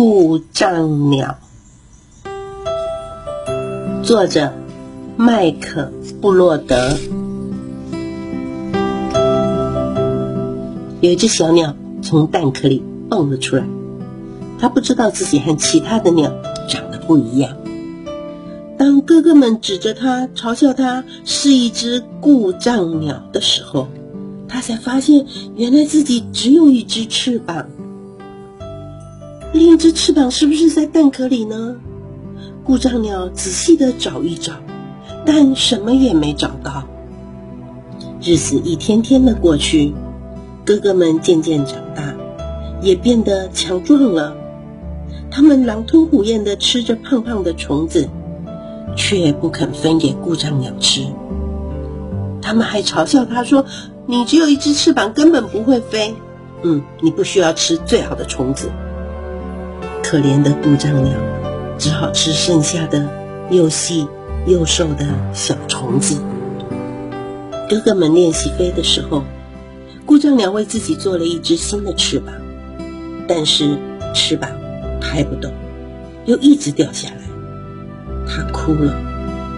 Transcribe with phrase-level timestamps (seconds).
[0.00, 1.40] 故障鸟，
[4.04, 4.52] 作者
[5.16, 6.96] 麦克布洛德。
[11.00, 12.80] 有一只小鸟从蛋壳里
[13.10, 13.66] 蹦了出来，
[14.60, 16.32] 它不知道自己和其他的鸟
[16.68, 17.56] 长得不一样。
[18.78, 23.88] 当哥哥们指着它嘲笑它是一只故障鸟的时候，
[24.46, 25.26] 它才发现
[25.56, 27.66] 原来自己只有一只翅膀。
[29.52, 31.76] 另一只翅膀是不是在蛋壳里呢？
[32.64, 34.52] 故障鸟仔细的找一找，
[35.24, 36.84] 但什么也没找到。
[38.20, 39.94] 日子一天天的过去，
[40.66, 42.14] 哥哥们渐渐长大，
[42.82, 44.36] 也变得强壮了。
[45.30, 48.10] 他们狼吞虎咽的吃着胖胖的虫子，
[48.96, 51.06] 却不肯分给故障鸟吃。
[52.42, 53.64] 他们还嘲笑他说
[54.06, 56.14] ：“你只有一只翅膀，根本不会飞。
[56.62, 58.70] 嗯，你不需要吃最好的虫子。”
[60.10, 61.12] 可怜的故障鸟，
[61.76, 63.06] 只好吃剩下的
[63.50, 64.08] 又细
[64.46, 66.16] 又瘦的小虫子。
[67.68, 69.22] 哥哥们练习飞的时候，
[70.06, 72.34] 故障鸟为自己做了一只新的翅膀，
[73.28, 73.76] 但是
[74.14, 74.50] 翅膀
[74.98, 75.52] 拍不动，
[76.24, 77.16] 又一直掉下来。
[78.26, 78.96] 他哭了，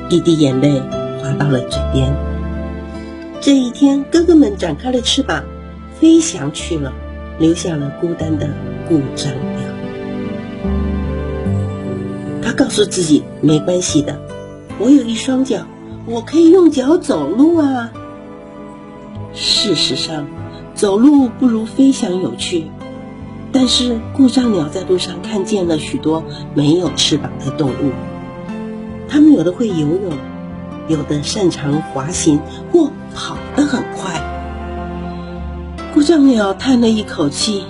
[0.08, 0.80] 一滴眼泪
[1.22, 2.12] 滑到了嘴边。
[3.41, 5.44] 这一天，哥哥们展开了翅膀，
[6.00, 6.92] 飞翔去了，
[7.38, 8.48] 留下了孤单的
[8.88, 9.32] 故障
[12.61, 14.20] 告诉自己没关系的，
[14.78, 15.66] 我有一双脚，
[16.05, 17.91] 我可以用脚走路啊。
[19.33, 20.27] 事实上，
[20.75, 22.66] 走路不如飞翔有趣。
[23.50, 26.22] 但是故障鸟在路上看见了许多
[26.55, 27.92] 没有翅膀的动物，
[29.08, 30.12] 它们有的会游泳，
[30.86, 34.20] 有的擅长滑行或跑得很快。
[35.94, 37.64] 故障鸟叹了一口气：“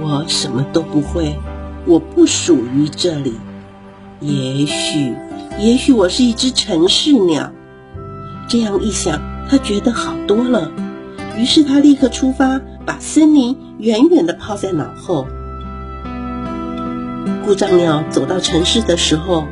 [0.00, 1.36] 我什么都不会，
[1.86, 3.34] 我不属于这里。”
[4.22, 5.16] 也许，
[5.58, 7.52] 也许我是一只城市鸟。
[8.46, 9.20] 这样一想，
[9.50, 10.70] 他觉得好多了。
[11.36, 15.26] 于是他立刻出发，把森林远远的抛在脑后。
[17.44, 19.44] 故障鸟走到城市的时候，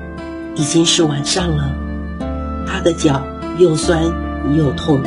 [0.55, 1.73] 已经是晚上了。
[2.69, 3.25] 他的脚
[3.59, 4.05] 又酸
[4.57, 5.03] 又痛。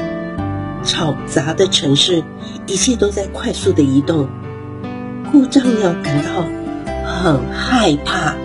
[0.84, 2.22] 嘈杂的城市，
[2.68, 4.28] 一切都在快速的移动。
[5.31, 6.44] 故障鸟感到
[7.06, 8.35] 很害怕。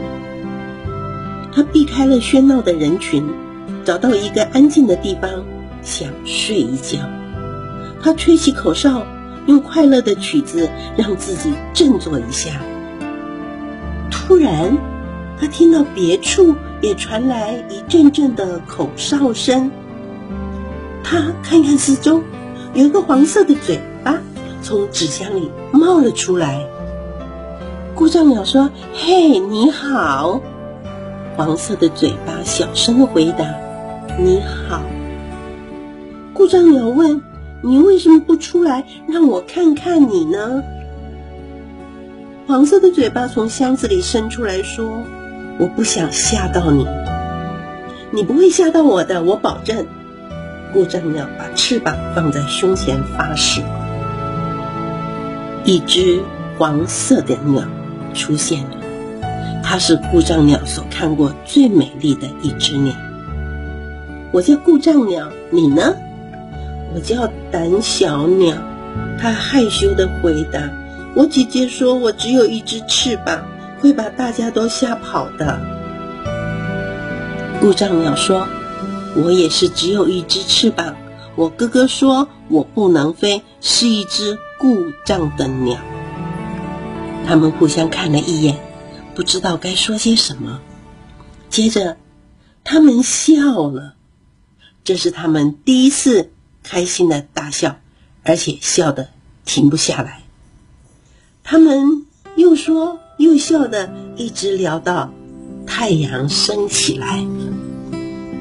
[1.58, 3.28] 他避开了喧闹的人群，
[3.84, 5.44] 找到一个安静的地方，
[5.82, 7.00] 想睡一觉。
[8.00, 9.04] 他吹起口哨，
[9.46, 12.60] 用快乐的曲子让自己振作一下。
[14.08, 14.78] 突然，
[15.40, 19.72] 他听到别处也传来一阵阵的口哨声。
[21.02, 22.22] 他看看四周，
[22.72, 24.20] 有一个黄色的嘴巴
[24.62, 26.64] 从纸箱里冒了出来。
[27.96, 30.40] 故障鸟说：“嘿，你好。”
[31.38, 33.54] 黄色的嘴巴小声的回答
[34.18, 34.82] ：“你好。”
[36.34, 37.22] 故障鸟问
[37.62, 40.64] ：“你为什么不出来让我看看你呢？”
[42.48, 45.04] 黄色的嘴巴从箱子里伸出来说
[45.60, 46.84] ：“我不想吓到你，
[48.10, 49.86] 你不会吓到我的，我保证。”
[50.74, 53.62] 故障鸟把翅膀放在胸前发誓。
[55.64, 56.20] 一只
[56.58, 57.62] 黄色的鸟
[58.12, 58.77] 出现了。
[59.62, 62.94] 它是故障鸟所看过最美丽的一只鸟。
[64.32, 65.94] 我叫故障鸟，你呢？
[66.94, 68.56] 我叫胆小鸟。
[69.20, 70.70] 它害羞的回答
[71.14, 73.44] ：“我姐姐说我只有一只翅膀，
[73.80, 75.60] 会把大家都吓跑的。”
[77.60, 78.46] 故障鸟说
[79.16, 80.94] ：“我也是只有一只翅膀。
[81.36, 85.76] 我哥哥说我不能飞，是一只故障的鸟。”
[87.26, 88.56] 他们互相看了一眼。
[89.18, 90.60] 不知道该说些什么，
[91.50, 91.96] 接着
[92.62, 93.96] 他们笑了，
[94.84, 96.30] 这是他们第一次
[96.62, 97.80] 开心的大笑，
[98.22, 99.08] 而且笑得
[99.44, 100.22] 停不下来。
[101.42, 102.06] 他们
[102.36, 105.12] 又说又笑的，一直聊到
[105.66, 107.26] 太阳升起来。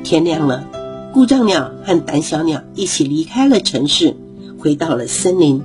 [0.03, 0.67] 天亮了，
[1.11, 4.15] 故障鸟和胆小鸟一起离开了城市，
[4.59, 5.63] 回到了森林。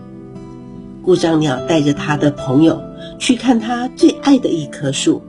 [1.05, 2.92] 故障鸟带着他的朋友。
[3.23, 5.23] 去看他最爱的一棵树，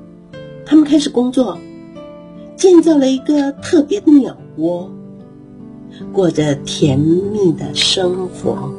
[0.66, 1.60] 他们开始工作，
[2.56, 4.90] 建造了一个特别的鸟窝，
[6.12, 8.74] 过着甜蜜的生活。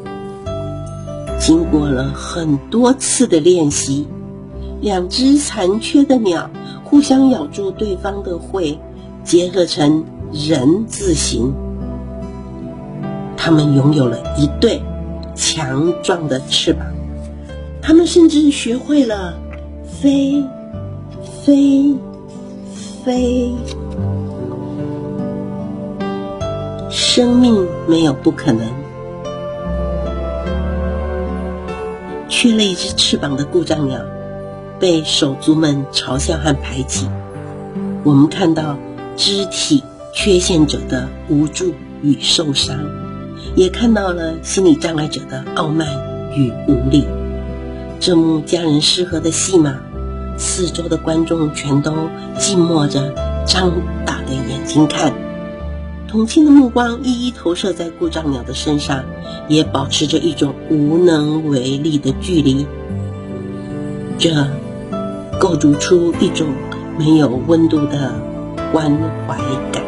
[1.39, 4.09] 经过了很多次的练习，
[4.81, 6.51] 两只残缺的鸟
[6.83, 8.81] 互相咬住对方的喙，
[9.23, 11.55] 结合成人字形。
[13.37, 14.83] 它们拥有了一对
[15.37, 16.85] 强壮的翅膀。
[17.87, 19.39] 他们甚至学会了
[20.01, 20.43] 飞，
[21.45, 21.95] 飞，
[23.05, 23.53] 飞。
[26.89, 28.67] 生命没有不可能。
[32.27, 34.01] 缺了一只翅膀的故障鸟，
[34.81, 37.07] 被手足们嘲笑和排挤。
[38.03, 38.79] 我们看到
[39.15, 39.85] 肢体
[40.15, 42.79] 缺陷者的无助与受伤，
[43.55, 45.87] 也看到了心理障碍者的傲慢
[46.35, 47.05] 与无力。
[48.07, 49.77] 这幕家人失和的戏码，
[50.37, 53.15] 四周的观众全都静默着，
[53.47, 53.73] 张
[54.05, 55.15] 大的眼睛看。
[56.07, 59.07] 同情的目光一一投射在故障鸟的身上，
[59.49, 62.67] 也保持着一种无能为力的距离。
[64.19, 64.49] 这
[65.41, 66.49] 构筑出一种
[66.99, 68.13] 没有温度的
[68.71, 69.39] 关怀
[69.73, 69.83] 感，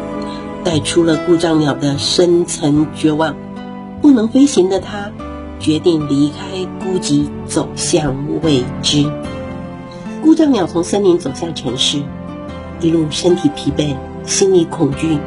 [0.63, 3.35] 带出了故障鸟的深层绝望。
[4.01, 5.11] 不能飞行的它，
[5.59, 9.09] 决定离开孤寂，走向未知。
[10.21, 12.01] 故障鸟从森林走向城市，
[12.81, 15.17] 一路身体疲惫，心里恐惧。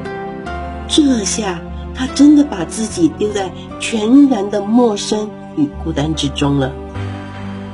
[0.88, 1.60] 这下，
[1.94, 6.72] 他真的把自己丢在全然的陌生与孤单之中了。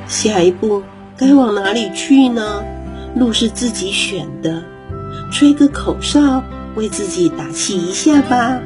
[0.07, 0.83] 下一步
[1.17, 2.63] 该往哪里去呢？
[3.15, 4.63] 路是自己选的，
[5.31, 6.43] 吹个口哨
[6.75, 8.59] 为自己打气一下吧。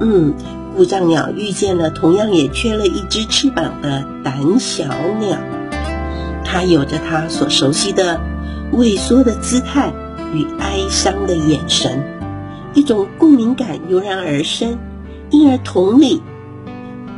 [0.00, 0.34] 嗯，
[0.76, 4.84] 故障鸟遇见了同样也缺了一只翅膀的胆小
[5.18, 5.38] 鸟，
[6.44, 8.20] 它有着它所熟悉的
[8.72, 9.90] 畏缩的姿态
[10.34, 12.04] 与哀伤的眼神。
[12.74, 14.76] 一种共鸣感油然而生，
[15.30, 16.20] 因而同理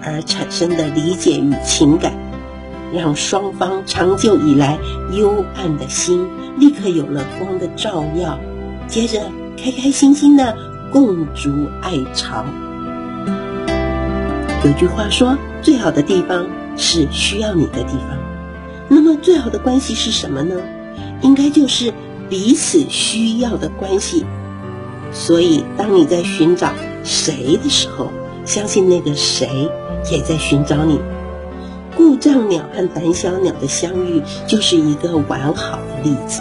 [0.05, 2.13] 而产生的理解与情感，
[2.95, 4.79] 让双方长久以来
[5.13, 6.29] 幽暗的心
[6.59, 8.39] 立刻有了光的照耀，
[8.87, 9.21] 接着
[9.57, 10.57] 开开心心的
[10.93, 11.51] 共筑
[11.83, 12.45] 爱巢。
[14.81, 16.47] 有句话说：“最好的地方
[16.77, 18.17] 是需要你的地方。”
[18.87, 20.55] 那么，最好的关系是什么呢？
[21.21, 21.93] 应该就是
[22.29, 24.25] 彼此需要的关系。
[25.11, 26.73] 所以，当你在寻找
[27.03, 28.13] 谁的时候，
[28.45, 29.69] 相信那个谁
[30.13, 31.01] 也在寻找你。
[31.97, 36.41] 故障鸟和胆小鸟的相遇就是一个完好的例子。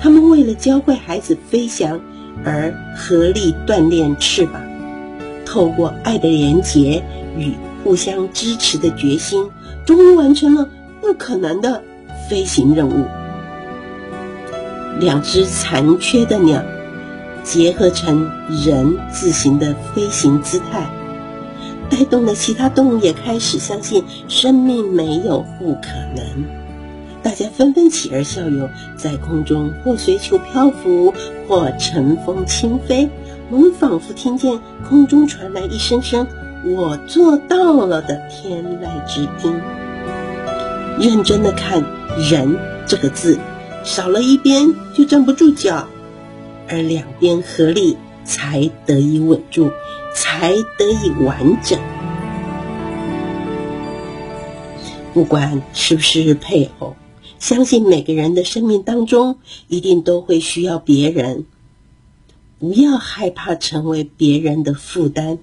[0.00, 2.00] 他们为了教会孩子飞翔
[2.46, 4.54] 而合力锻炼翅膀，
[5.44, 7.02] 透过爱的连结
[7.36, 7.52] 与
[7.82, 9.50] 互相支持的决心，
[9.84, 10.68] 终于完成了
[11.00, 11.82] 不可能的
[12.28, 13.06] 飞行任务。
[15.00, 16.62] 两只残缺的鸟。
[17.44, 18.30] 结合成
[18.64, 20.88] 人字形的飞行姿态，
[21.90, 26.44] 带动了其他动物也开始相信生命没有不可能。
[27.20, 31.12] 大家纷纷起而效尤，在空中或随球漂浮，
[31.48, 33.10] 或乘风轻飞。
[33.50, 36.28] 我们仿佛听见空中传来一声声
[36.64, 39.60] “我做到了”的天籁之音。
[40.98, 41.84] 认真的看
[42.30, 42.56] “人”
[42.86, 43.38] 这个字，
[43.84, 45.88] 少了一边就站不住脚。
[46.68, 49.72] 而两边合力，才得以稳住，
[50.14, 51.78] 才得以完整。
[55.12, 56.94] 不管是不是配偶，
[57.38, 59.38] 相信每个人的生命当中，
[59.68, 61.44] 一定都会需要别人。
[62.58, 65.38] 不要害怕成为别人的负担，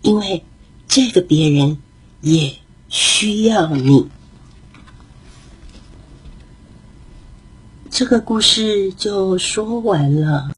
[0.00, 0.44] 因为
[0.94, 1.78] 这个别人
[2.20, 2.54] 也
[2.90, 4.10] 需要你。
[7.90, 10.50] 这个故事就说完了。